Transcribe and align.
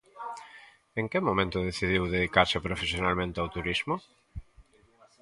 En 0.99 1.05
que 1.11 1.19
momento 1.27 1.57
decidiu 1.69 2.03
dedicarse 2.15 2.57
profesionalmente 2.67 3.37
ao 3.39 3.51
turismo? 3.55 3.95